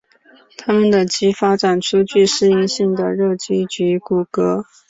[0.57, 4.65] 它们的鳍发展出具适应性的肉鳍及骨骼。